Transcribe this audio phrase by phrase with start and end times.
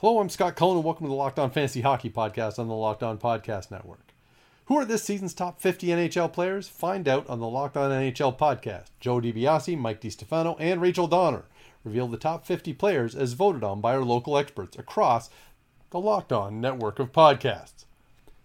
[0.00, 2.74] Hello, I'm Scott Cullen, and welcome to the Locked On Fantasy Hockey Podcast on the
[2.74, 4.14] Locked On Podcast Network.
[4.64, 6.68] Who are this season's top 50 NHL players?
[6.68, 8.86] Find out on the Locked On NHL podcast.
[9.00, 11.44] Joe DiBiase, Mike DiStefano, and Rachel Donner
[11.84, 15.28] reveal the top 50 players as voted on by our local experts across
[15.90, 17.84] the Locked On network of podcasts.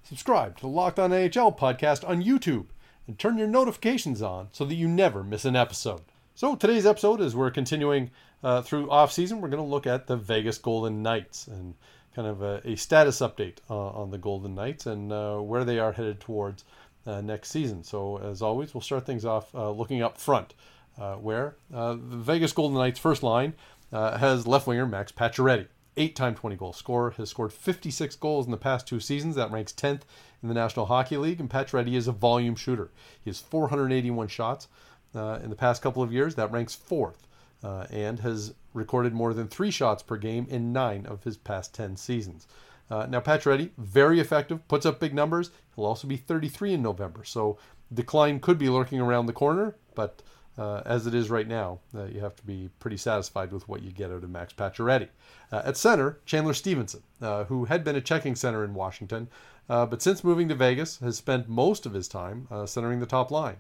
[0.04, 2.66] Subscribe to the Locked On NHL podcast on YouTube
[3.06, 6.02] and turn your notifications on so that you never miss an episode.
[6.34, 8.10] So today's episode, as we're continuing
[8.44, 11.76] uh, through off season, we're going to look at the Vegas Golden Knights and
[12.16, 15.78] kind of a, a status update uh, on the Golden Knights and uh, where they
[15.78, 16.66] are headed towards
[17.06, 17.84] uh, next season.
[17.84, 20.56] So as always, we'll start things off uh, looking up front,
[21.00, 23.54] uh, where the Vegas Golden Knights first line
[23.92, 28.52] has left winger Max Pacioretty eight time 20 goal scorer, has scored 56 goals in
[28.52, 29.36] the past two seasons.
[29.36, 30.02] That ranks 10th
[30.42, 31.40] in the National Hockey League.
[31.40, 32.92] And Pacioretty is a volume shooter.
[33.24, 34.68] He has 481 shots
[35.16, 36.36] uh, in the past couple of years.
[36.36, 37.28] That ranks fourth.
[37.64, 41.74] Uh, and has recorded more than three shots per game in nine of his past
[41.74, 42.46] 10 seasons.
[42.92, 45.50] Uh, now, Pacioretty, very effective, puts up big numbers.
[45.76, 47.24] He'll also be 33 in November.
[47.24, 47.58] So
[47.94, 50.22] decline could be lurking around the corner, but
[50.58, 53.84] uh, as it is right now, uh, you have to be pretty satisfied with what
[53.84, 55.10] you get out of Max Pacioretty.
[55.52, 59.28] Uh, at center, Chandler Stephenson, uh, who had been a checking center in Washington,
[59.68, 63.06] uh, but since moving to Vegas, has spent most of his time uh, centering the
[63.06, 63.58] top line.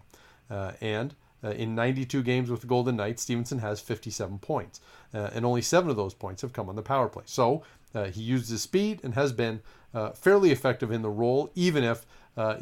[0.50, 4.82] and in 92 games with the Golden Knights, Stephenson has 57 points,
[5.14, 7.22] and only seven of those points have come on the power play.
[7.28, 7.62] So
[7.94, 9.62] he used his speed and has been
[10.16, 12.08] fairly effective in the role, even if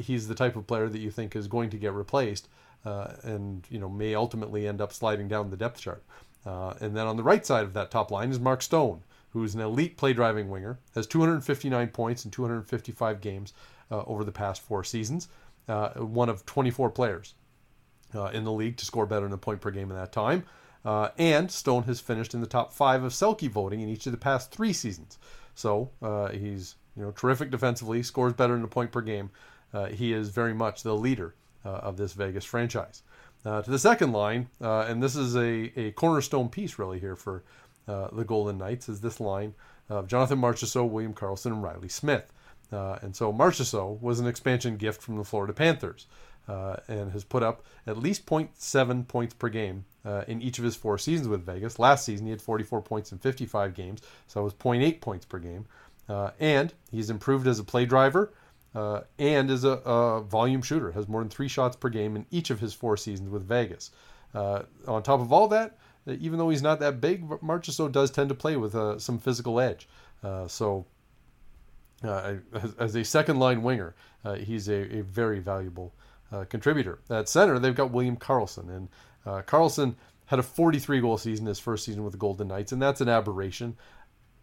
[0.01, 2.49] he's the type of player that you think is going to get replaced
[2.85, 6.03] uh, and you know may ultimately end up sliding down the depth chart.
[6.45, 9.55] Uh, and then on the right side of that top line is Mark Stone, who's
[9.55, 13.53] an elite play driving winger, has 259 points in 255 games
[13.89, 15.29] uh, over the past four seasons,
[15.69, 17.33] uh, one of 24 players
[18.13, 20.43] uh, in the league to score better than a point per game in that time.
[20.83, 24.11] Uh, and Stone has finished in the top five of Selke voting in each of
[24.11, 25.17] the past three seasons.
[25.55, 25.91] So
[26.33, 29.29] he's you know terrific defensively, scores better than a point per game.
[29.91, 31.35] he is very much the leader
[31.69, 33.03] of this Vegas franchise.
[33.45, 37.15] Uh, to the second line, uh, and this is a, a cornerstone piece really here
[37.15, 37.43] for
[37.85, 39.53] the Golden Knights, is this line
[39.89, 42.31] of Jonathan Marchessault, William Karlsson, and Riley Smith.
[42.71, 46.07] and so Marchessault was an expansion gift from the Florida Panthers.
[46.45, 50.65] Uh, and has put up at least 0.7 points per game uh, in each of
[50.65, 51.79] his four seasons with Vegas.
[51.79, 55.39] Last season, he had 44 points in 55 games, so it was 0.8 points per
[55.39, 55.65] game.
[56.09, 58.33] Uh, and he's improved as a play driver
[58.75, 60.91] uh, and is a, a, volume shooter.
[60.91, 63.91] Has more than three shots per game in each of his four seasons with Vegas.
[64.33, 68.29] Uh, on top of all that, even though he's not that big, Marchessault does tend
[68.29, 69.87] to play with uh, some physical edge.
[70.23, 70.85] Uh, so,
[72.03, 73.95] uh, as, as, a second line winger,
[74.25, 75.93] uh, he's a, a, very valuable
[76.49, 76.99] contributor.
[77.11, 78.89] At center, they've got William Karlsson, and
[79.45, 79.93] Karlsson
[80.25, 83.07] had a 43 goal season his first season with the Golden Knights, and that's an
[83.07, 83.77] aberration.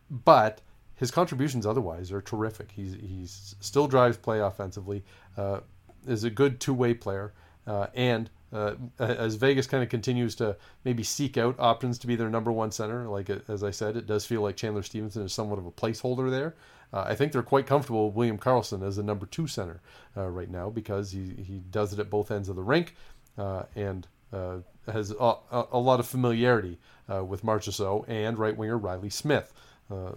[0.09, 0.61] But
[1.01, 2.71] his contributions otherwise are terrific.
[2.71, 5.03] He's he's still drives play offensively,
[5.39, 5.61] uh,
[6.07, 7.33] is a good two way player,
[7.67, 12.17] uh, and uh, as Vegas kind of continues to maybe seek out options to be
[12.17, 15.33] their number one center, like as I said, it does feel like Chandler Stephenson is
[15.33, 16.55] somewhat of a placeholder there.
[16.93, 19.81] Uh, I think they're quite comfortable with William Karlsson as the number two center
[20.19, 22.95] uh, right now because he, he does it at both ends of the rink
[23.39, 24.07] uh, and
[24.87, 29.53] has a, a, lot of familiarity with Marchessault and right winger Riley Smith.
[29.91, 30.13] Uh,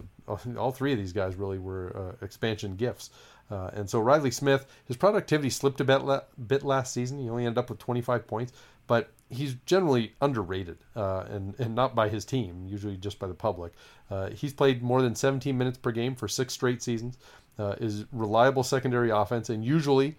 [0.57, 3.09] all three of these guys really were uh, expansion gifts.
[3.51, 7.19] Uh, and so Riley Smith, his productivity slipped a bit, la- bit last season.
[7.19, 8.53] He only ended up with 25 points,
[8.87, 13.33] but he's generally underrated, uh, and and not by his team, usually just by the
[13.33, 13.73] public.
[14.09, 17.17] Uh, he's played more than 17 minutes per game for six straight seasons.
[17.59, 20.15] Uh, is reliable secondary offense and usually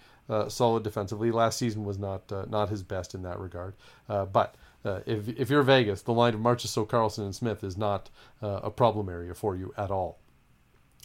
[0.47, 1.33] solid defensively.
[1.33, 3.75] Last season was not not his best in that regard,
[4.07, 4.55] but
[4.85, 8.11] uh, if, if you're Vegas, the line of Marchessault, Karlsson, and Smith is not
[8.43, 10.19] uh, a problem area for you at all.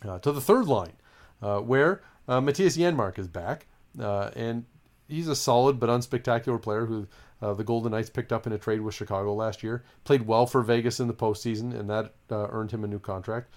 [0.05, 0.93] Uh, to the third line,
[1.41, 3.67] uh, where uh, Mattias Janmark is back,
[3.97, 4.65] and
[5.07, 7.07] he's a solid but unspectacular player who
[7.41, 9.83] the Golden Knights picked up in a trade with Chicago last year.
[10.03, 13.53] Played well for Vegas in the postseason, and that earned him a new contract.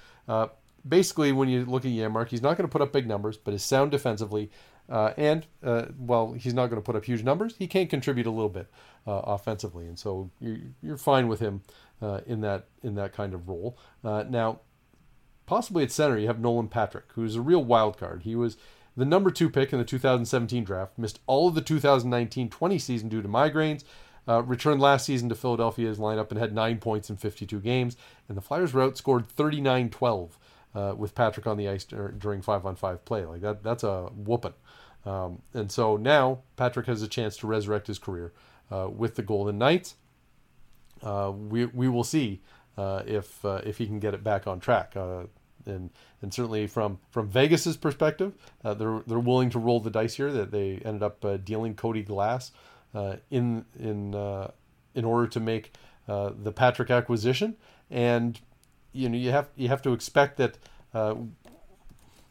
[0.89, 3.55] Basically, when you look at Janmark, he's not going to put up big numbers, but
[3.55, 4.51] is sound defensively.
[4.89, 5.47] And
[5.99, 7.55] well, he's not going to put up huge numbers.
[7.57, 8.69] He can contribute a little bit
[9.07, 11.63] offensively, and so you're, you're fine with him
[12.27, 13.77] in that in that kind of role.
[14.03, 14.61] now,
[15.47, 18.23] possibly at center, you have Nolan Patrick, who's a real wild card.
[18.23, 18.57] He was
[18.97, 23.09] the number two pick in the 2017 draft, missed all of the 2019 20 season
[23.09, 23.85] due to migraines.
[24.29, 27.97] Uh, returned last season to Philadelphia's lineup and had nine points in 52 games.
[28.29, 30.39] And the Flyers were outscored 39 12
[30.75, 33.25] uh, with Patrick on the ice during five on five play.
[33.25, 34.55] Like that, that's a whooping.
[35.05, 38.52] Um, and so now Patrick has a chance to resurrect his career uh,
[38.95, 39.97] with the Golden Knights.
[41.03, 42.41] Uh, we, we will see
[42.79, 44.95] uh, if uh, if he can get it back on track
[45.67, 45.91] and
[46.21, 48.35] and certainly from from Vegas's perspective,
[48.65, 50.33] uh, they're they're willing to roll the dice here.
[50.33, 52.53] That they ended up uh, dealing Cody Glass
[52.95, 54.51] uh, in in uh,
[54.95, 55.73] in order to make
[56.09, 57.57] uh, the Patrick acquisition,
[57.91, 58.41] and
[58.93, 60.59] you know you have you have to expect that.
[60.95, 61.15] Uh,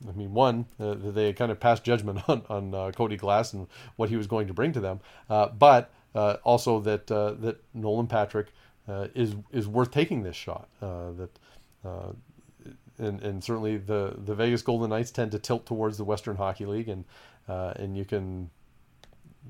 [0.07, 3.67] I mean, one, they kind of passed judgment on on Cody Glass and
[3.97, 8.47] what he was going to bring to them, but also that that Nolan Patrick
[8.87, 10.67] is is worth taking this shot.
[10.79, 11.29] that
[13.01, 16.65] and, and certainly the, the Vegas Golden Knights tend to tilt towards the Western Hockey
[16.65, 17.03] League, and
[17.49, 18.49] uh, and you can,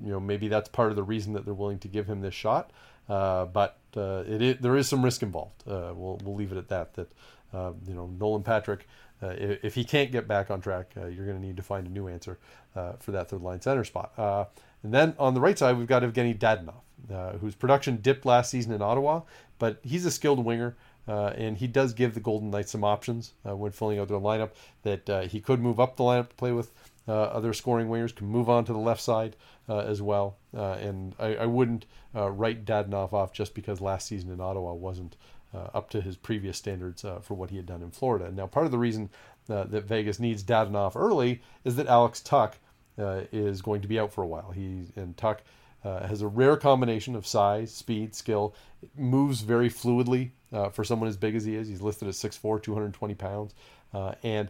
[0.01, 2.33] you know, maybe that's part of the reason that they're willing to give him this
[2.33, 2.71] shot.
[3.09, 5.67] Uh, but uh, it there is some risk involved.
[5.67, 6.93] Uh, we'll we'll leave it at that.
[6.93, 7.11] That
[7.53, 8.87] uh, you know Nolan Patrick,
[9.21, 11.85] uh, if, if, he can't get back on track, you're going to need to find
[11.85, 12.39] a new answer
[12.73, 14.47] for that third line center spot.
[14.83, 18.71] And then on the right side, we've got Evgeny Dadonov, whose production dipped last season
[18.73, 19.21] in Ottawa,
[19.59, 20.75] but he's a skilled winger.
[21.07, 24.19] Uh, and he does give the Golden Knights some options uh, when filling out their
[24.19, 24.51] lineup.
[24.83, 26.71] That uh, he could move up the lineup to play with
[27.07, 29.35] uh, other scoring wingers, can move on to the left side
[29.67, 30.37] uh, as well.
[30.55, 35.17] Uh, and I, I wouldn't write Dadonov off just because last season in Ottawa wasn't
[35.53, 38.31] up to his previous standards for what he had done in Florida.
[38.31, 39.09] Now, part of the reason
[39.47, 42.21] that Vegas needs Dadonov early is that Alex
[42.97, 44.51] Tuch is going to be out for a while.
[44.51, 45.41] He and Tuch
[45.83, 48.53] uh, has a rare combination of size, speed, skill.
[48.95, 51.67] Moves very fluidly uh, for someone as big as he is.
[51.67, 53.53] He's listed at 6'4", 220 pounds.
[53.93, 54.49] Uh, and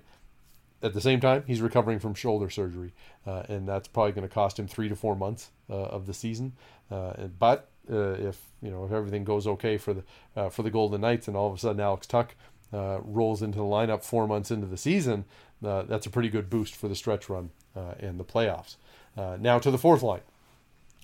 [0.84, 2.94] at the same time, he's recovering from shoulder surgery.
[3.26, 6.14] Uh, and that's probably going to cost him three to four months uh, of the
[6.14, 6.54] season.
[6.90, 11.28] Uh, but if you know if everything goes okay for the for the Golden Knights,
[11.28, 12.36] and all of a sudden Alex Tuch
[12.72, 15.26] rolls into the lineup four months into the season,
[15.62, 18.76] that's a pretty good boost for the stretch run and the playoffs.
[19.16, 20.22] now to the fourth line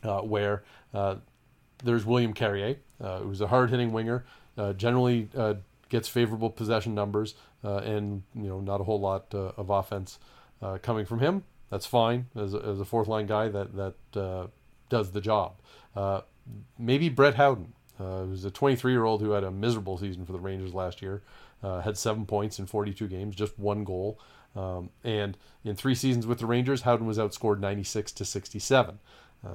[0.03, 1.15] uh, where uh,
[1.83, 4.25] there's William Carrier, uh, who's a hard-hitting winger,
[4.57, 5.55] uh, generally uh,
[5.89, 10.19] gets favorable possession numbers, and you know not a whole lot of offense
[10.81, 11.43] coming from him.
[11.69, 14.49] That's fine as a, as a fourth line guy that that
[14.89, 15.55] does the job.
[16.79, 20.39] maybe Brett Howden, who's a 23 year old who had a miserable season for the
[20.39, 21.21] Rangers last year,
[21.61, 24.19] had seven points in 42 games, just one goal.
[24.57, 28.99] Um, and in three seasons with the Rangers, Howden was outscored 96 to 67.
[29.45, 29.49] Uh,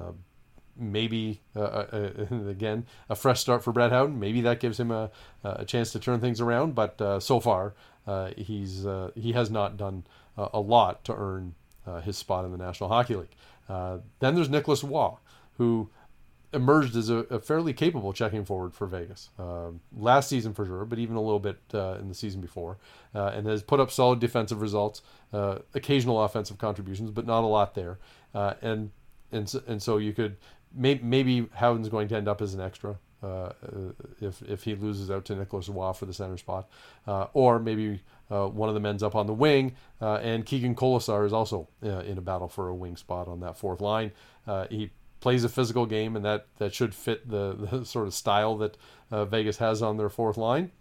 [0.75, 4.19] maybe uh, uh, uh again a fresh start for Brett Howden.
[4.19, 5.11] Maybe that gives him a,
[5.43, 6.73] a chance to turn things around.
[6.73, 7.73] But uh, so far,
[8.07, 8.85] uh, he's
[9.15, 10.05] he has not done
[10.37, 11.55] a lot to earn
[12.03, 13.35] his spot in the National Hockey League.
[13.67, 15.13] then there's Nicolas Roy,
[15.57, 15.89] who
[16.53, 19.29] emerged as a, a, fairly capable checking forward for Vegas
[19.95, 22.77] last season for sure, but even a little bit in the season before,
[23.13, 25.01] and has put up solid defensive results,
[25.73, 27.99] occasional offensive contributions, but not a lot there.
[28.33, 28.91] and
[29.31, 30.37] and so, and so you could
[30.73, 33.53] maybe, maybe Howden's going to end up as an extra uh, uh,
[34.19, 36.67] if if he loses out to Nicolas Roy for the center spot,
[37.07, 40.75] uh, or maybe uh, one of them ends up on the wing, uh, and Keegan
[40.75, 44.11] Kolesar is also uh, in a battle for a wing spot on that fourth line.
[44.69, 44.91] he
[45.23, 48.77] plays a physical game, and that that should fit the, the sort of style that
[49.11, 50.71] Vegas has on their fourth line.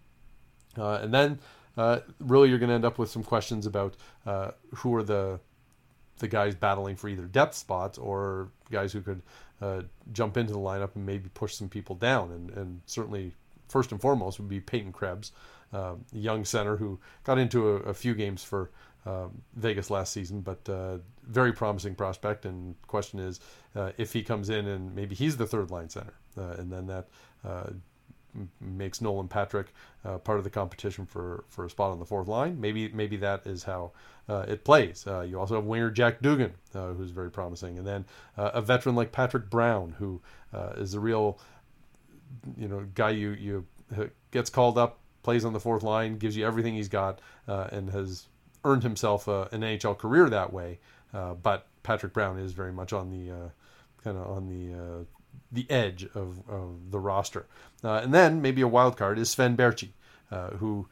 [0.77, 1.39] and then
[2.19, 3.95] really, you're going to end up with some questions about
[4.75, 5.41] who are the
[6.19, 9.23] the guys battling for either depth spots or guys who could
[9.61, 9.83] uh,
[10.13, 12.31] jump into the lineup and maybe push some people down.
[12.31, 13.33] And, and certainly,
[13.69, 15.33] first and foremost, would be Peyton Krebs,
[15.73, 18.71] uh, young center who got into a, a few games for
[19.07, 22.45] um, Vegas last season, but uh, very promising prospect.
[22.45, 23.41] And question is
[23.75, 26.87] uh, if he comes in and maybe he's the third line center, uh, and then
[26.87, 27.09] that
[27.45, 27.71] uh,
[28.61, 29.73] makes Nolan Patrick
[30.05, 32.61] uh, part of the competition for, for a spot on the fourth line.
[32.61, 33.93] Maybe maybe that is how
[34.29, 35.07] uh, it plays.
[35.07, 38.05] Uh, you also have winger Jack Dugan, uh, who's very promising, and then
[38.37, 40.21] uh, a veteran like Patrick Brown, who
[40.53, 41.39] uh, is a real
[42.57, 43.67] you know guy you you
[44.31, 48.29] gets called up, plays on the fourth line, gives you everything he's got, and has
[48.65, 50.79] earned himself an NHL career that way.
[51.13, 53.51] but Patrick Brown is very much on the
[54.03, 55.07] kind of on the
[55.53, 57.47] the edge of, of the roster.
[57.85, 59.91] Uh, and then maybe a wild card is Sven Baertschi,
[60.31, 60.89] uh, who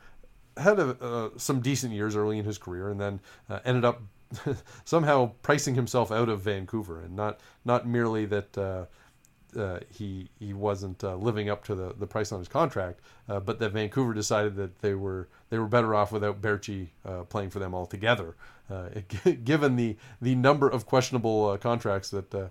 [0.57, 4.03] had a, uh, some decent years early in his career and then uh, ended up
[4.85, 8.89] somehow pricing himself out of Vancouver, and not not merely that
[9.57, 13.01] uh, uh, he he wasn't uh, living up to the, the price on his contract,
[13.29, 17.23] uh, but that Vancouver decided that they were they were better off without Baertschi uh,
[17.25, 18.37] playing for them altogether.
[18.71, 22.51] It, given the the number of questionable contracts that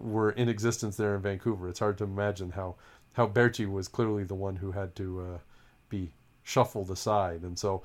[0.00, 2.76] were in existence there in Vancouver, it's hard to imagine how
[3.12, 5.40] how Baertschi was clearly the one who had to
[5.88, 7.82] be shuffled aside, and so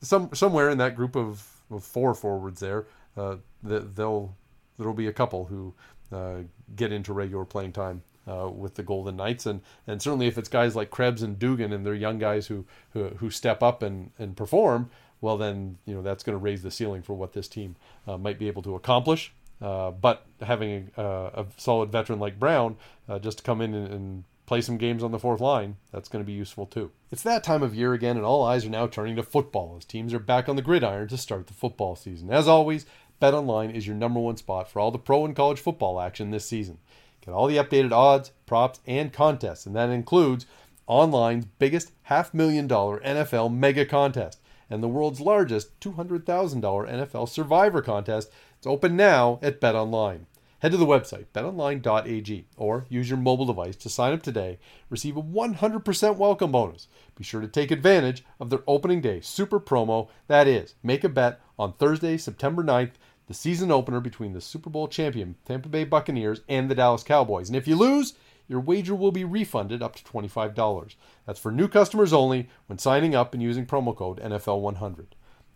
[0.00, 1.46] some somewhere in that group of
[1.80, 4.34] four forwards there, uh, they'll
[4.78, 6.01] there'll be a couple who uh,
[6.76, 10.48] get into regular playing time uh, with the Golden Knights, and and certainly if it's
[10.48, 14.10] guys like Krebs and Dugan and they're young guys who who, who step up and
[14.18, 14.90] and perform,
[15.20, 17.76] well then you know that's going to raise the ceiling for what this team
[18.06, 19.32] uh, might be able to accomplish.
[19.60, 22.76] Uh, but having a, a, solid veteran like Brown
[23.08, 26.08] uh, just to come in and, and play some games on the fourth line, that's
[26.08, 26.90] going to be useful too.
[27.12, 29.84] It's that time of year again, and all eyes are now turning to football as
[29.84, 32.30] teams are back on the gridiron to start the football season.
[32.30, 32.86] As always,
[33.22, 36.44] BetOnline is your number one spot for all the pro and college football action this
[36.44, 36.78] season.
[37.24, 40.44] Get all the updated odds, props, and contests, and that includes
[40.88, 47.80] online's biggest half million dollar NFL mega contest and the world's largest $200,000 NFL survivor
[47.80, 48.28] contest.
[48.58, 50.24] It's open now at BetOnline.
[50.58, 54.58] Head to the website, betonline.ag, or use your mobile device to sign up today.
[54.90, 56.88] Receive a 100% welcome bonus.
[57.16, 60.08] Be sure to take advantage of their opening day super promo.
[60.26, 62.92] That is, make a bet on Thursday, September 9th,
[63.32, 67.48] the season opener between the Super Bowl champion Tampa Bay Buccaneers and the Dallas Cowboys.
[67.48, 68.12] And if you lose,
[68.46, 70.96] your wager will be refunded up to $25.
[71.24, 75.06] That's for new customers only when signing up and using promo code NFL100.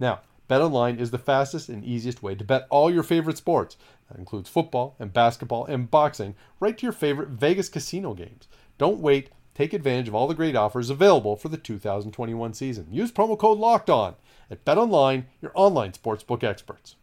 [0.00, 3.76] Now, BetOnline is the fastest and easiest way to bet all your favorite sports.
[4.08, 8.48] That includes football and basketball and boxing, right to your favorite Vegas casino games.
[8.78, 9.28] Don't wait.
[9.54, 12.86] Take advantage of all the great offers available for the 2021 season.
[12.90, 14.14] Use promo code Locked On
[14.50, 16.96] at BetOnline, your online sportsbook experts.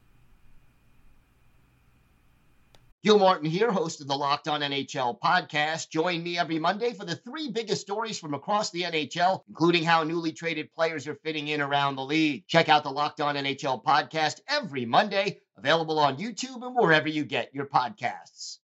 [3.03, 5.89] Gil Martin here, host of the Locked On NHL podcast.
[5.89, 10.03] Join me every Monday for the three biggest stories from across the NHL, including how
[10.03, 12.47] newly traded players are fitting in around the league.
[12.47, 17.25] Check out the Locked On NHL podcast every Monday, available on YouTube and wherever you
[17.25, 18.59] get your podcasts.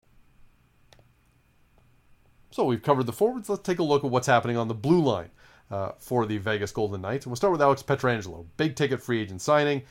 [2.52, 3.50] So we've covered the forwards.
[3.50, 5.32] Let's take a look at what's happening on the blue line
[5.72, 7.26] uh, for the Vegas Golden Knights.
[7.26, 9.82] And we'll start with Alex Pietrangelo, big ticket free agent signing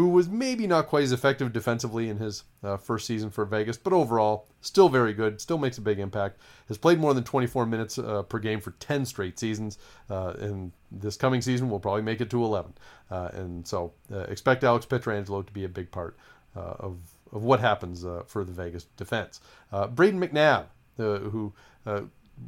[0.00, 3.76] who was maybe not quite as effective defensively in his uh, first season for Vegas,
[3.76, 6.40] but overall, still very good, still makes a big impact.
[6.68, 9.76] Has played more than 24 minutes uh, per game for 10 straight seasons,
[10.08, 12.72] uh, and this coming season will probably make it to 11.
[13.10, 16.16] Uh, and so uh, expect Alex Pietrangelo to be a big part
[16.56, 16.96] uh, of,
[17.32, 19.40] of what happens for the Vegas defense.
[19.70, 20.64] Brayden McNabb,
[20.96, 21.52] who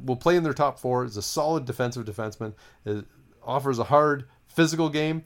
[0.03, 2.55] will play in their top four, is a solid defensive defenseman,
[3.43, 5.23] offers a hard physical game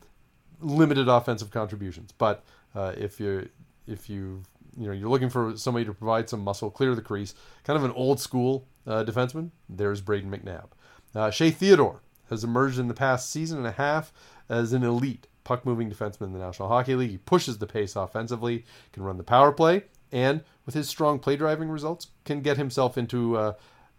[0.59, 2.11] limited offensive contributions.
[2.11, 2.43] But
[2.75, 3.49] uh, if you
[3.87, 4.43] if you
[4.77, 7.33] you know you're looking for somebody to provide some muscle, clear the crease,
[7.63, 10.67] kind of an old school uh, defenseman, there's Brayden McNabb.
[11.15, 14.11] Uh, Shea Theodore has emerged in the past season and a half
[14.49, 17.11] as an elite puck moving defenseman in the National Hockey League.
[17.11, 21.37] He pushes the pace offensively, can run the power play, and with his strong play
[21.37, 23.53] driving results, can get himself into uh,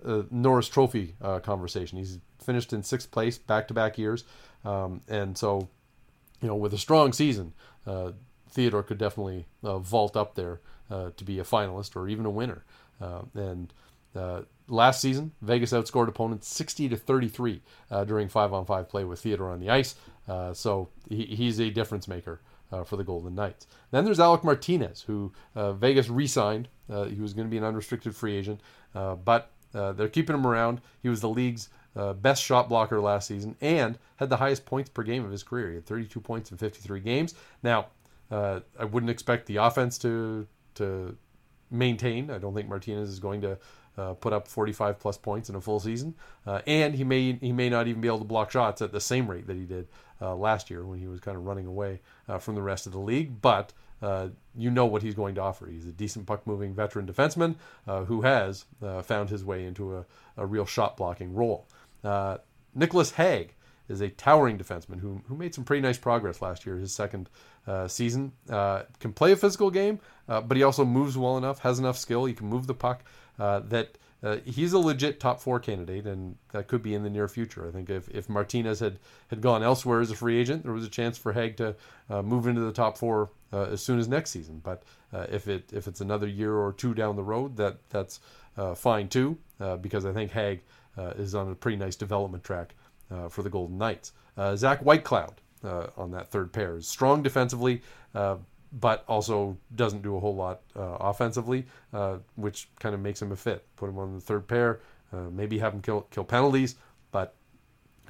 [0.04, 1.98] a Norris Trophy uh, conversation.
[1.98, 4.24] He's finished in sixth place back to back years,
[4.64, 5.68] um, and so
[6.40, 7.52] you know, with a strong season,
[7.86, 8.12] uh,
[8.50, 12.30] Theodore could definitely uh, vault up there uh, to be a finalist or even a
[12.30, 12.64] winner.
[13.00, 13.72] Uh, and
[14.14, 19.50] uh, last season, Vegas outscored opponents 60 to 33 uh, during five-on-five play with Theodore
[19.50, 19.94] on the ice.
[20.54, 22.40] so he, he's a difference maker
[22.84, 23.66] for the Golden Knights.
[23.90, 26.68] Then there's Alec Martinez, who Vegas re-signed.
[26.88, 28.60] he was going to be an unrestricted free agent,
[28.92, 30.80] but they're keeping him around.
[31.02, 31.68] He was the league's
[31.98, 35.42] uh, best shot blocker last season, and had the highest points per game of his
[35.42, 35.68] career.
[35.70, 37.34] He had 32 points in 53 games.
[37.62, 37.88] Now,
[38.30, 41.16] uh, I wouldn't expect the offense to to
[41.70, 42.30] maintain.
[42.30, 43.58] I don't think Martinez is going to
[43.98, 46.14] uh, put up 45 plus points in a full season,
[46.46, 49.00] uh, and he may he may not even be able to block shots at the
[49.00, 49.88] same rate that he did
[50.20, 52.92] uh, last year when he was kind of running away uh, from the rest of
[52.92, 53.40] the league.
[53.42, 55.66] But uh, you know what he's going to offer.
[55.66, 57.56] He's a decent puck moving veteran defenseman
[57.88, 58.66] uh, who has
[59.02, 60.04] found his way into a,
[60.36, 61.66] a real shot blocking role.
[62.04, 62.38] Uh,
[62.74, 63.54] Nicolas Hague
[63.88, 67.30] is a towering defenseman who, who made some pretty nice progress last year, his second
[67.66, 68.32] uh, season.
[68.48, 71.96] Uh, can play a physical game, uh, but he also moves well enough, has enough
[71.96, 72.24] skill.
[72.26, 73.02] He can move the puck
[73.38, 77.10] uh, that uh, he's a legit top four candidate, and that could be in the
[77.10, 77.68] near future.
[77.68, 78.98] I think if, if Martinez had,
[79.28, 81.76] had gone elsewhere as a free agent, there was a chance for Hague to
[82.10, 84.60] uh, move into the top four uh, as soon as next season.
[84.62, 84.82] But
[85.12, 88.18] uh, if it if it's another year or two down the road, that that's
[88.56, 90.62] uh, fine too, uh, because I think Hague
[91.16, 92.74] is on a pretty nice development track
[93.28, 94.12] for the Golden Knights.
[94.56, 95.34] Zach Whitecloud
[95.96, 97.82] on that third pair is strong defensively
[98.72, 103.32] but also doesn't do a whole lot uh, offensively, uh, which kind of makes him
[103.32, 103.64] a fit.
[103.76, 104.80] Put him on the third pair,
[105.12, 106.76] uh, maybe have him kill kill penalties,
[107.10, 107.34] but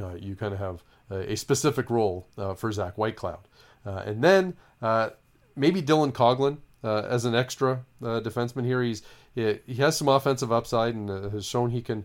[0.00, 3.40] uh, you kind of have a, a specific role uh, for Zach Whitecloud,
[3.86, 4.56] uh, and then
[5.56, 8.82] maybe Dylan Coghlan as an extra defenseman here.
[8.82, 9.02] He's
[9.34, 12.04] he, he, has some offensive upside and has shown he can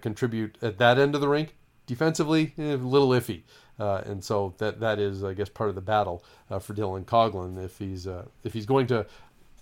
[0.00, 1.54] contribute at that end of the rink.
[1.90, 3.42] Defensively, eh, a little iffy.
[3.80, 7.04] Uh, and so that that is, I guess, part of the battle uh, for Dylan
[7.04, 7.64] Coghlan.
[7.64, 9.06] If he's uh, if he's going to,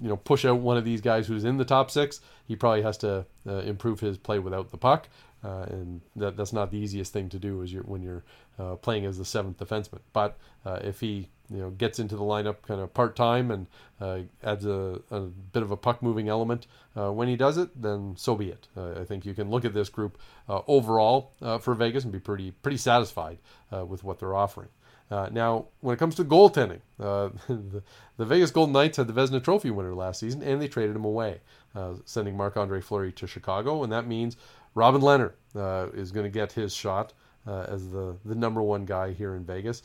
[0.00, 2.82] you know, push out one of these guys who's in the top six, he probably
[2.82, 5.08] has to uh, improve his play without the puck.
[5.44, 8.24] Uh, and that, that's not the easiest thing to do as you're, when you're
[8.58, 10.00] uh, playing as the seventh defenseman.
[10.12, 13.66] But if he you know gets into the lineup kind of part time and
[14.00, 17.80] uh, adds a, a, bit of a puck moving element uh, when he does it,
[17.80, 18.68] then so be it.
[18.76, 22.12] Uh, I think you can look at this group uh, overall uh, for Vegas and
[22.12, 23.38] be pretty pretty satisfied
[23.72, 24.68] uh, with what they're offering.
[25.10, 27.82] now, when it comes to goaltending, the,
[28.16, 31.04] the, Vegas Golden Knights had the Vezina Trophy winner last season, and they traded him
[31.04, 31.40] away,
[32.04, 34.36] sending Marc Andre Fleury to Chicago, and that means
[34.74, 35.32] Robin Lehner
[35.94, 37.14] is going to get his shot.
[37.46, 39.82] as the, the number one guy here in Vegas,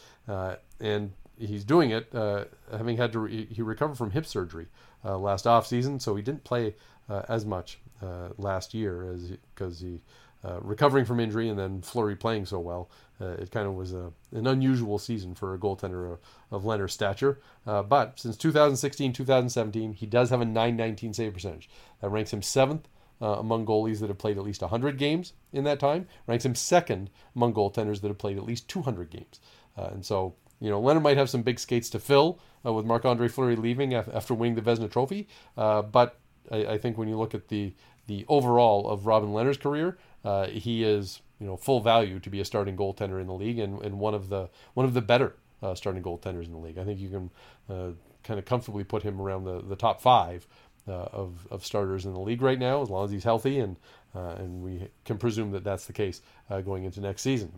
[0.80, 1.12] and
[1.46, 4.68] he's doing it uh, having had to re- he recovered from hip surgery
[5.06, 6.76] uh, last off season, so he didn't play
[7.10, 10.00] uh, as much uh, last year as because he,
[10.44, 12.90] uh, recovering from injury and then Fleury playing so well.
[13.22, 16.20] It kind of was a, an unusual season for a goaltender of,
[16.52, 17.40] of Lehner's stature.
[17.64, 21.70] but since 2016, 2017, he does have a 919 save percentage.
[22.02, 22.90] That ranks him seventh
[23.24, 26.56] uh, among goalies that have played at least 100 games in that time, ranks him
[26.56, 29.40] second among goaltenders that have played at least 200 games.
[29.78, 32.86] Uh, and so you know, Lehner might have some big skates to fill uh, with
[32.86, 35.28] Marc Andre Fleury leaving after winning the Vezina Trophy.
[35.58, 36.18] Uh, but
[36.50, 37.74] I, I, think when you look at the
[38.08, 42.40] the overall of Robin Lehner's career, uh, he is you know full value to be
[42.40, 45.36] a starting goaltender in the league and, and one of the one of the better
[45.62, 46.78] uh, starting goaltenders in the league.
[46.78, 47.32] I think you can
[47.70, 47.92] uh,
[48.24, 50.48] kind of comfortably put him around the, the top five
[50.88, 53.76] uh, of, of starters in the league right now, as long as he's healthy, and
[54.14, 56.22] and we can presume that that's the case
[56.64, 57.52] going into next season.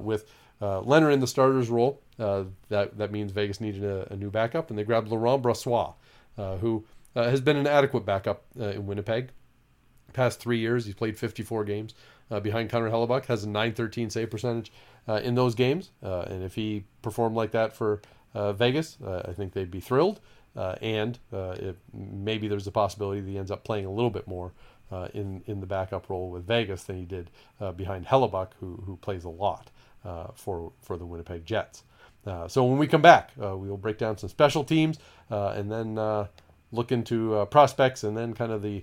[0.00, 0.26] with
[0.60, 2.00] uh, Lehner in the starter's role.
[2.18, 5.94] Uh, that that means Vegas needed a, a, new backup, and they grabbed Laurent Brossoit,
[6.36, 6.84] uh, who
[7.16, 9.30] uh, has been an adequate backup uh, in Winnipeg.
[10.12, 11.94] Past three years, he's played 54 games
[12.30, 14.72] uh, behind Connor Hellebuyck, has a 913 save percentage
[15.08, 18.00] in those games, and if he performed like that for
[18.34, 20.20] Vegas, I think they'd be thrilled.
[20.54, 24.52] and it, maybe there's a possibility that he ends up playing a little bit more
[25.14, 27.30] in in the backup role with Vegas than he did
[27.76, 29.70] behind Hellebuyck, who who plays a lot.
[30.02, 31.84] Uh, for for the Winnipeg Jets.
[32.24, 35.70] Uh, so when we come back, uh, we will break down some special teams and
[35.70, 35.96] then
[36.72, 38.82] look into prospects and then kind of the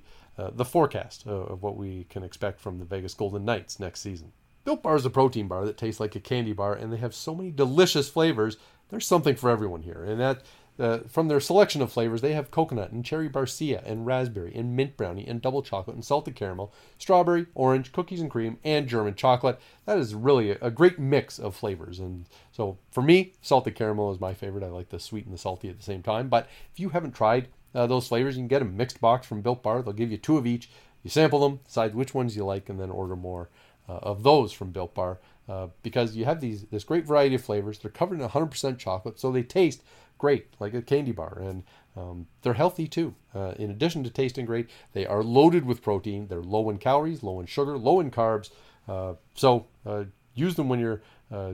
[0.54, 4.32] the forecast of what we can expect from the Vegas Golden Knights next season.
[4.64, 7.16] Built Bar is a protein bar that tastes like a candy bar, and they have
[7.16, 8.58] so many delicious flavors.
[8.90, 10.44] There's something for everyone here, and that
[10.80, 14.76] uh, from their selection of flavors, they have coconut and cherry barcia and raspberry and
[14.76, 19.16] mint brownie and double chocolate and salted caramel, strawberry, orange, cookies and cream, and German
[19.16, 19.60] chocolate.
[19.86, 22.00] That is really a, a great mix of flavors.
[22.00, 24.64] And so for me, salted caramel is my favorite.
[24.64, 26.30] I like the sweet and the salty at the same time.
[26.30, 29.42] But if you haven't tried uh, those flavors, you can get a mixed box from
[29.42, 29.82] Built Bar.
[29.82, 30.70] They'll give you two of each.
[31.04, 33.50] You sample them, decide which ones you like, and then order more
[33.88, 35.20] uh, of those from Built Bar.
[35.48, 37.80] Uh, because you have these this great variety of flavors.
[37.80, 39.82] They're covered in 100% chocolate, so they taste
[40.18, 41.64] great, like a candy bar, and
[41.96, 43.16] um, they're healthy too.
[43.34, 46.28] Uh, in addition to tasting great, they are loaded with protein.
[46.28, 48.52] They're low in calories, low in sugar, low in carbs.
[48.88, 51.02] Uh, so uh, use them when you're,
[51.32, 51.54] uh,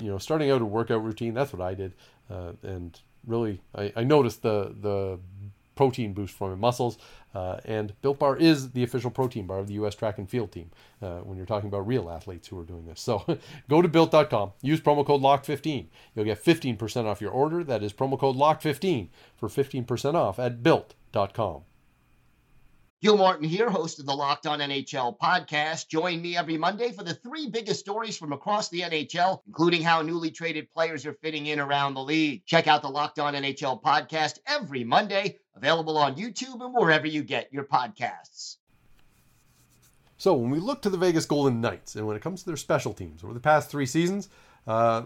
[0.00, 1.34] you know, starting out a workout routine.
[1.34, 1.92] That's what I did,
[2.30, 5.18] uh, and really, I, I noticed the the
[5.74, 6.98] protein boost for my muscles.
[7.34, 9.94] Uh, and Built Bar is the official protein bar of the U.S.
[9.94, 10.70] track and field team
[11.02, 13.00] uh, when you're talking about real athletes who are doing this.
[13.00, 13.24] So
[13.68, 15.86] go to built.com, use promo code LOCK15.
[16.14, 17.64] You'll get 15% off your order.
[17.64, 21.62] That is promo code LOCK15 for 15% off at built.com.
[23.04, 25.88] Gil Martin here, host of the Locked On NHL podcast.
[25.88, 30.00] Join me every Monday for the three biggest stories from across the NHL, including how
[30.00, 32.46] newly traded players are fitting in around the league.
[32.46, 37.22] Check out the Locked On NHL podcast every Monday, available on YouTube and wherever you
[37.22, 38.56] get your podcasts.
[40.16, 42.56] So, when we look to the Vegas Golden Knights, and when it comes to their
[42.56, 44.28] special teams over the past three seasons,
[44.66, 45.02] uh,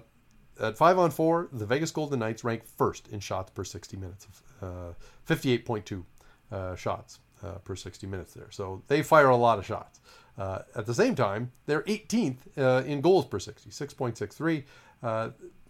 [0.61, 4.27] at five on four, the Vegas Golden Knights rank first in shots per 60 minutes,
[4.61, 4.93] uh,
[5.27, 6.05] 58.2
[6.53, 7.21] uh, shots.
[7.43, 8.51] uh, per 60 minutes there.
[8.51, 10.01] So they fire a lot of shots.
[10.37, 14.65] Uh, at the same time, they're 18th uh, in goals per 60, 6.63.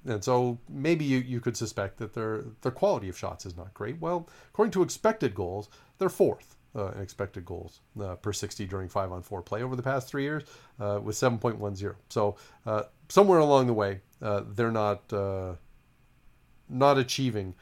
[0.09, 3.57] Uh, and so maybe you, you could suspect that their their quality of shots is
[3.57, 4.01] not great.
[4.01, 5.69] Well, according to expected goals,
[5.99, 9.77] they're fourth uh, in expected goals uh, per 60 during five on four play over
[9.77, 10.45] the past three years
[10.81, 11.95] uh, with 7.10.
[12.09, 15.55] So uh, somewhere along the way, uh, they're not uh,
[16.69, 17.55] not achieving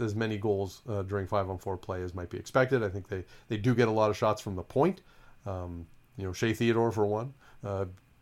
[0.00, 2.82] as many goals during five on four play as might be expected.
[2.82, 5.02] I think they, they do get a lot of shots from the point.
[5.46, 7.32] Um, you know, Shea Theodore for one,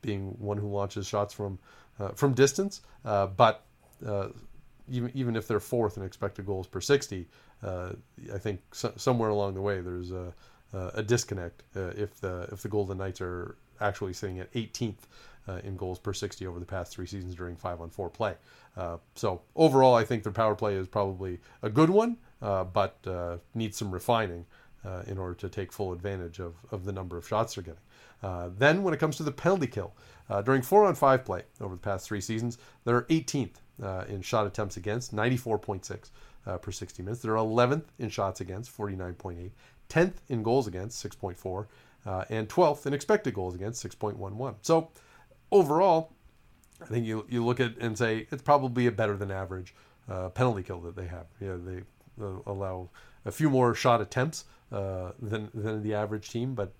[0.02, 1.58] being one who launches shots from
[1.98, 3.64] uh, from distance, uh, but
[4.06, 4.28] uh,
[4.90, 7.26] even even if they're fourth in expected goals per 60,
[7.62, 10.32] I think so, somewhere along the way there's a,
[10.72, 15.06] a disconnect if the if the Golden Knights are actually sitting at 18th
[15.48, 18.34] uh, in goals per 60 over the past three seasons during five on four play.
[18.76, 22.98] Uh, so overall, I think their power play is probably a good one, uh, but
[23.54, 24.44] needs some refining
[25.08, 27.80] in order to take full advantage of, of the number of shots they're getting.
[28.22, 29.94] Then, when it comes to the penalty kill,
[30.28, 34.22] uh, during four on five play over the past three seasons, they're 18th uh, in
[34.22, 36.10] shot attempts against, 94.6
[36.46, 37.22] uh, per 60 minutes.
[37.22, 39.50] They're 11th in shots against, 49.8,
[39.88, 41.66] 10th in goals against, 6.4,
[42.06, 44.56] uh, and 12th in expected goals against, 6.11.
[44.62, 44.90] So
[45.52, 46.12] overall,
[46.82, 49.74] I think you you look at and say it's probably a better than average
[50.10, 51.26] uh, penalty kill that they have.
[51.40, 51.82] They
[52.20, 52.90] uh, allow
[53.24, 56.74] a few more shot attempts than than the average team, but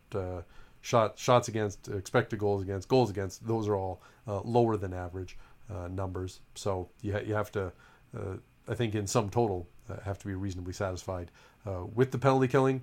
[0.80, 3.46] shot shots against, expected goals against, goals against.
[3.46, 5.36] Those are all uh, lower than average
[5.70, 6.40] uh, numbers.
[6.54, 7.72] So you ha- you have to,
[8.16, 8.36] uh,
[8.68, 11.30] I think, in some total, uh, have to be reasonably satisfied
[11.66, 12.82] uh, with the penalty killing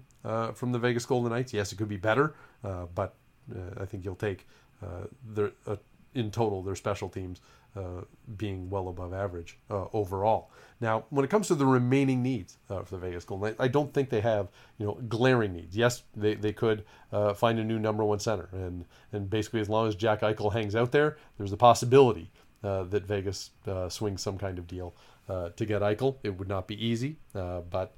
[0.53, 1.53] from the Vegas Golden Knights.
[1.53, 2.35] Yes, it could be better,
[2.95, 3.15] but
[3.79, 4.47] I think you'll take
[5.25, 5.51] their
[6.15, 7.41] in total their special teams
[7.75, 8.01] uh,
[8.37, 10.51] being well above average uh, overall.
[10.79, 13.67] Now, when it comes to the remaining needs uh, for the Vegas Golden Knights, I
[13.67, 15.75] don't think they have you know glaring needs.
[15.75, 19.69] Yes, they, they could uh, find a new number one center, and and basically as
[19.69, 22.31] long as Jack Eichel hangs out there, there's a possibility
[22.63, 23.49] uh, that Vegas
[23.89, 24.93] swings some kind of deal
[25.27, 26.17] to get Eichel.
[26.21, 27.95] It would not be easy, but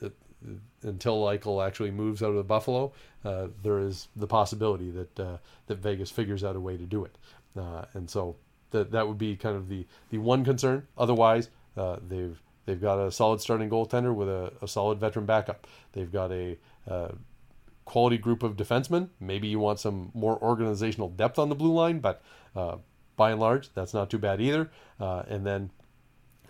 [0.00, 0.12] it,
[0.82, 6.10] until Eichel actually moves out of the Buffalo, there is the possibility that that Vegas
[6.10, 7.18] figures out a way to do it.
[7.92, 8.36] and so
[8.74, 10.86] that that would be kind of the the one concern.
[10.98, 15.66] Otherwise, uh, they've they've got a solid starting goaltender with a, a solid veteran backup.
[15.92, 16.58] They've got a
[16.88, 17.08] uh,
[17.84, 19.08] quality group of defensemen.
[19.20, 22.22] Maybe you want some more organizational depth on the blue line, but
[22.56, 22.76] uh,
[23.16, 24.70] by and large, that's not too bad either.
[24.98, 25.70] Uh, and then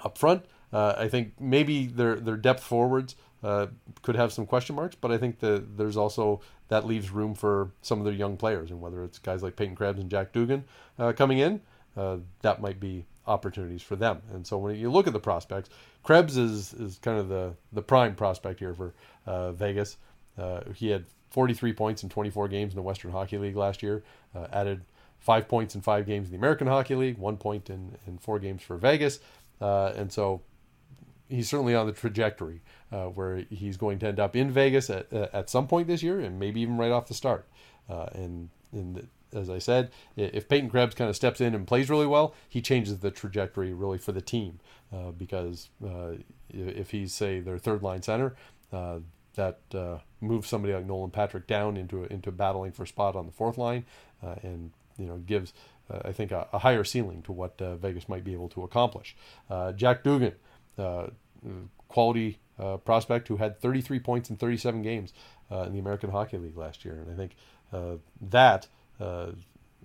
[0.04, 3.66] up front, uh, I think maybe their their depth forwards uh,
[4.02, 7.70] could have some question marks, but I think that there's also that leaves room for
[7.82, 10.64] some of their young players, and whether it's guys like Peyton Krebs and Jack Dugan
[11.16, 11.60] coming in,
[11.96, 14.20] uh, that might be opportunities for them.
[14.32, 15.70] And so when you look at the prospects,
[16.02, 18.94] Krebs is is kind of the the prime prospect here for
[19.26, 19.96] uh, Vegas.
[20.36, 24.02] Uh, he had 43 points in 24 games in the Western Hockey League last year.
[24.34, 24.82] Uh, added
[25.18, 28.38] five points in five games in the American Hockey League, one point in in four
[28.38, 29.20] games for Vegas,
[29.60, 30.42] uh, and so
[31.28, 32.60] he's certainly on the trajectory
[32.92, 36.20] uh, where he's going to end up in Vegas at at some point this year,
[36.20, 37.46] and maybe even right off the start.
[37.88, 42.06] and in as I said, if Peyton Krebs kind of steps in and plays really
[42.06, 44.60] well, he changes the trajectory really for the team
[44.92, 46.12] uh, because uh,
[46.48, 48.34] if he's say their third line center,
[48.72, 49.00] uh,
[49.34, 53.32] that uh, moves somebody like Nolan Patrick down into into battling for spot on the
[53.32, 53.84] fourth line,
[54.22, 55.52] uh, and you know gives
[55.90, 59.16] uh, I think a, a, higher ceiling to what Vegas might be able to accomplish.
[59.74, 60.34] Jack Dugan,
[61.88, 62.38] quality
[62.84, 65.12] prospect who had 33 points in 37 games
[65.50, 67.32] in the American Hockey League last year, and I think
[68.20, 68.68] that
[69.00, 69.32] Uh,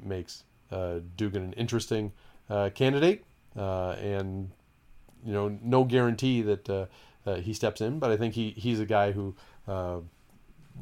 [0.02, 2.12] makes uh, Dugan an interesting
[2.50, 3.26] uh, candidate,
[3.58, 4.52] uh, and
[5.26, 6.86] you know, no guarantee that uh,
[7.36, 9.36] he steps in, but I think he he's a guy who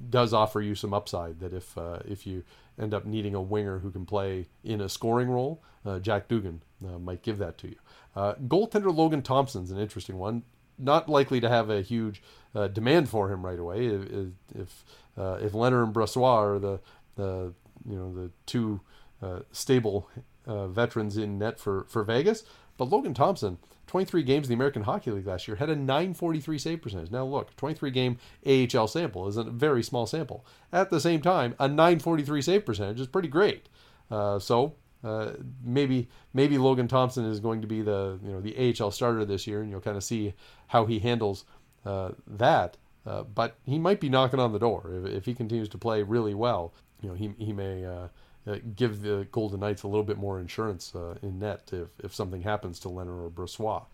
[0.10, 1.40] does offer you some upside.
[1.40, 2.44] That if if you
[2.80, 5.64] end up needing a winger who can play in a scoring role,
[6.02, 7.78] Jack Dugan might give that to you.
[8.16, 10.44] goaltender Logan Thompson's an interesting one
[10.78, 12.22] not likely to have a huge
[12.54, 13.88] uh, demand for him right away.
[13.88, 14.12] If
[14.56, 14.86] if,
[15.18, 16.80] uh, if Lehner and Brossoit are the
[17.16, 17.54] the
[17.88, 18.82] you know the two
[19.22, 20.10] uh, stable
[20.46, 22.44] uh, veterans in net for for Vegas.
[22.78, 26.60] But Logan Thompson, 23 games in the American Hockey League last year, had a 943
[26.60, 27.12] save percentage.
[27.12, 30.46] Now look, 23 game AHL sample is a very small sample.
[30.72, 33.68] At the same time, a 943 save percentage is pretty great.
[34.12, 35.32] Uh, so uh,
[35.64, 39.48] maybe maybe Logan Thompson is going to be the you know the AHL starter this
[39.48, 40.34] year, and you'll kind of see
[40.68, 41.46] how he handles
[41.86, 42.78] uh, that.
[43.06, 46.04] Uh, but he might be knocking on the door if, if he continues to play
[46.04, 48.08] really well you know, he, he may uh,
[48.48, 52.14] uh, give the Golden Knights a little bit more insurance uh, in net if, if
[52.14, 53.86] something happens to Lehner or Brossoit.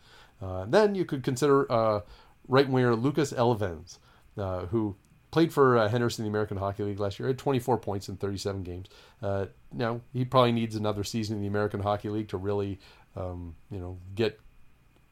[0.41, 2.01] Uh, then you could consider
[2.47, 3.99] right winger Lucas Elvenes,
[4.35, 4.95] who
[5.33, 7.27] played for uh, Henderson in the American Hockey League last year.
[7.27, 8.87] Had 24 points in 37 games.
[9.21, 12.79] Uh, now he probably needs another season in the American Hockey League to really,
[13.15, 14.39] um, you know, get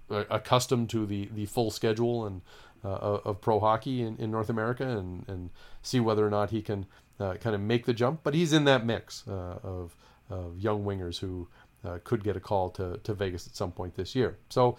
[0.10, 2.42] accustomed to the the full schedule and
[2.84, 5.50] uh, of pro hockey in, in North America and and
[5.82, 6.86] see whether or not he can
[7.20, 8.22] uh, kind of make the jump.
[8.24, 9.96] But he's in that mix uh, of
[10.30, 11.48] of young wingers who
[11.84, 14.38] uh, could get a call to to Vegas at some point this year.
[14.50, 14.78] So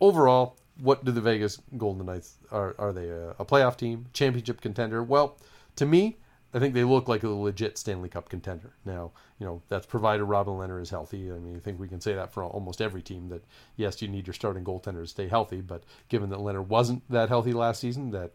[0.00, 2.74] overall, what do the Vegas Golden Knights are?
[2.78, 5.02] Are they a, a playoff team, championship contender?
[5.02, 5.38] Well,
[5.76, 6.18] to me,
[6.54, 8.72] I think they look like a legit Stanley Cup contender.
[8.84, 11.30] Now, you know, that's provided Robin Lehner is healthy.
[11.30, 13.44] I mean, I think we can say that for almost every team that,
[13.76, 17.28] yes, you need your starting goaltender to stay healthy, but given that Lehner wasn't that
[17.28, 18.32] healthy last season, that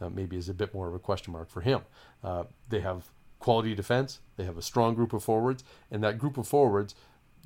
[0.00, 1.80] uh, maybe is a bit more of a question mark for him.
[2.22, 6.38] Uh, they have quality defense, they have a strong group of forwards, and that group
[6.38, 6.94] of forwards,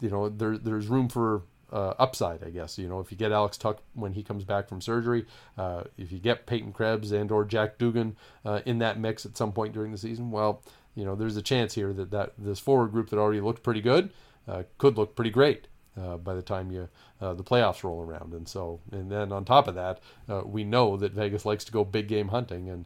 [0.01, 2.79] you know, there, there's room for uh, upside, I guess.
[2.79, 6.13] You know, if you get Alex Tuch when he comes back from surgery, uh, if
[6.13, 9.73] you get Peyton Krebs and or Jack Dugan uh, in that mix at some point
[9.73, 10.63] during the season, well,
[10.95, 13.81] you know, there's a chance here that, that this forward group that already looked pretty
[13.81, 14.11] good
[14.49, 15.67] uh, could look pretty great.
[16.01, 16.89] Uh, by the time you
[17.21, 20.01] uh, the playoffs roll around, and so and then on top of that,
[20.47, 22.85] we know that Vegas likes to go big game hunting, and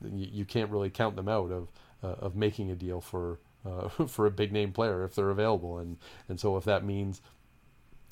[0.00, 1.68] you, you, can't really count them out of
[2.02, 3.40] of making a deal for
[4.06, 5.96] for a big name player if they're available, and
[6.28, 7.20] and so if that means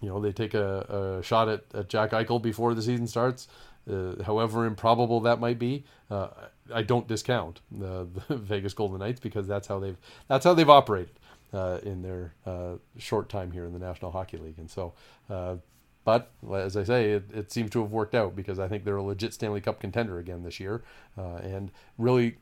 [0.01, 3.49] you know, they take a, a shot at, at Jack Eichel before the season starts,
[3.91, 5.85] uh, however improbable that might be.
[6.11, 6.29] Uh,
[6.73, 9.97] I don't discount the, the, Vegas Golden Knights because that's how they've
[10.29, 11.19] that's how they've operated
[11.53, 14.93] uh, in their uh, short time here in the National Hockey League, and so.
[15.31, 15.57] Uh,
[16.05, 18.95] but as I say, it, it seems to have worked out because I think they're
[18.95, 20.85] a legit Stanley Cup contender again this year,
[21.19, 22.37] uh, and really,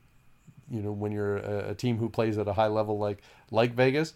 [0.71, 3.73] you know, when you're a, a, team who plays at a high level like like
[3.73, 4.13] Vegas,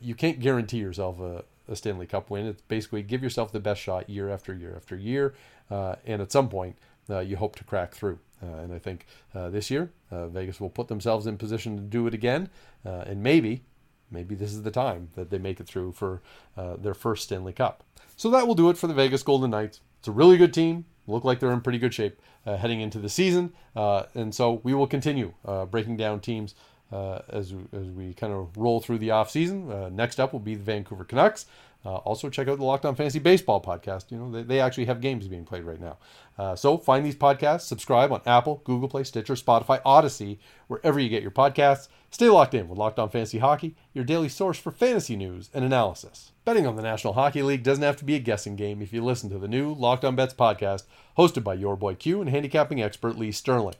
[0.00, 2.46] you can't guarantee yourself a, a Stanley Cup win.
[2.46, 5.34] It's basically give yourself the best shot year after year after year,
[5.70, 6.76] uh, and at some point
[7.10, 8.18] uh, you hope to crack through.
[8.42, 11.82] Uh, and I think uh, this year uh, Vegas will put themselves in position to
[11.82, 12.50] do it again,
[12.84, 13.64] uh, and maybe,
[14.10, 16.20] maybe this is the time that they make it through for
[16.56, 17.82] their first Stanley Cup.
[18.16, 19.80] So that will do it for the Vegas Golden Knights.
[19.98, 20.84] It's a really good team.
[21.06, 24.86] Look like they're in pretty good shape heading into the season, and so we will
[24.86, 25.34] continue
[25.70, 26.54] breaking down teams
[26.92, 29.70] uh, as, as we kind of roll through the off season.
[29.70, 31.46] Uh, next up will be the Vancouver Canucks.
[31.84, 34.10] Uh, also, check out the Locked On Fantasy Baseball podcast.
[34.10, 35.98] You know, they, they actually have games being played right now.
[36.36, 41.08] Uh, so find these podcasts, subscribe on Apple, Google Play, Stitcher, Spotify, Odyssey, wherever you
[41.08, 41.86] get your podcasts.
[42.10, 45.64] Stay locked in with Locked On Fantasy Hockey, your daily source for fantasy news and
[45.64, 46.32] analysis.
[46.44, 49.04] Betting on the National Hockey League doesn't have to be a guessing game if you
[49.04, 50.84] listen to the new Locked On Bets podcast,
[51.16, 53.76] hosted by your boy Q and handicapping expert Lee Sterling.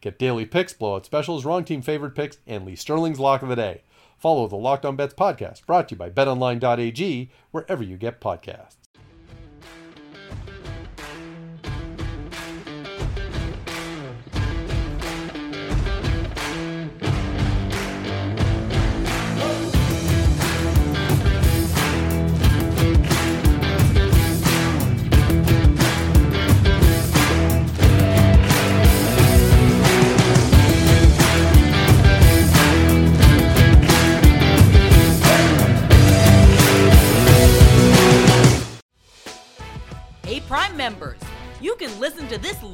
[0.00, 3.56] Get daily picks, blowout specials, wrong team favorite picks, and Lee Sterling's lock of the
[3.56, 3.82] day.
[4.18, 8.85] Follow the Locked On Bets podcast, brought to you by BetOnline.ag, wherever you get podcasts.